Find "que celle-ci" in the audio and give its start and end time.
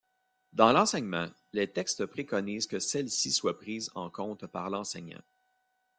2.65-3.31